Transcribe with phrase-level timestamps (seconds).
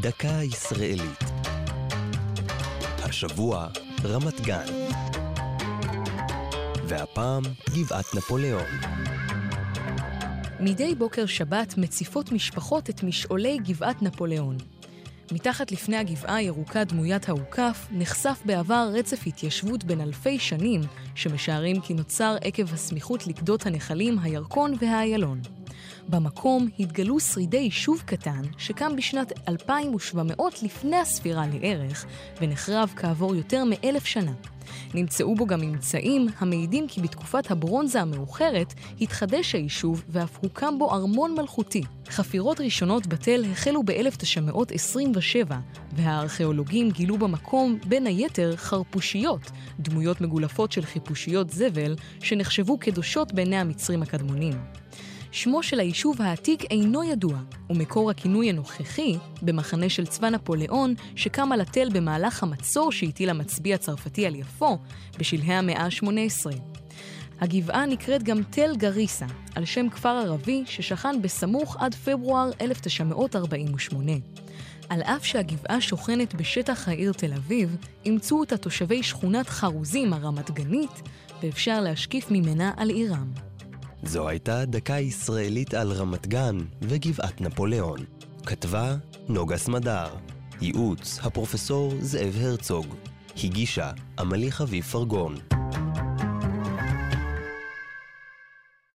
[0.00, 1.24] דקה ישראלית.
[3.02, 3.68] השבוע,
[4.04, 4.66] רמת גן.
[6.88, 8.66] והפעם, גבעת נפוליאון.
[10.60, 14.56] מדי בוקר שבת מציפות משפחות את משעולי גבעת נפוליאון.
[15.32, 20.80] מתחת לפני הגבעה הירוקה דמוית האוכף, נחשף בעבר רצף התיישבות בין אלפי שנים,
[21.14, 25.40] שמשערים כי נוצר עקב הסמיכות לגדות הנחלים הירקון והאיילון.
[26.08, 32.06] במקום התגלו שרידי יישוב קטן שקם בשנת 2700 לפני הספירה לערך,
[32.40, 34.32] ונחרב כעבור יותר מאלף שנה.
[34.94, 41.34] נמצאו בו גם ממצאים המעידים כי בתקופת הברונזה המאוחרת התחדש היישוב ואף הוקם בו ארמון
[41.34, 41.82] מלכותי.
[42.08, 45.52] חפירות ראשונות בתל החלו ב-1927,
[45.92, 49.50] והארכיאולוגים גילו במקום בין היתר חרפושיות,
[49.80, 54.54] דמויות מגולפות של חיפושיות זבל, שנחשבו קדושות בעיני המצרים הקדמונים.
[55.34, 57.38] שמו של היישוב העתיק אינו ידוע,
[57.70, 64.26] ומקור הכינוי הנוכחי, במחנה של צבא נפוליאון, שקם על התל במהלך המצור שהטיל המצביא הצרפתי
[64.26, 64.78] על יפו,
[65.18, 66.56] בשלהי המאה ה-18.
[67.40, 74.12] הגבעה נקראת גם תל גריסה, על שם כפר ערבי ששכן בסמוך עד פברואר 1948.
[74.88, 81.02] על אף שהגבעה שוכנת בשטח העיר תל אביב, אימצו אותה תושבי שכונת חרוזים הרמת גנית,
[81.42, 83.43] ואפשר להשקיף ממנה על עירם.
[84.06, 87.98] זו הייתה דקה ישראלית על רמת גן וגבעת נפוליאון.
[88.46, 88.96] כתבה
[89.28, 90.06] נוגה סמדר.
[90.60, 92.86] ייעוץ הפרופסור זאב הרצוג.
[93.44, 95.53] הגישה עמלי חביב פרגון.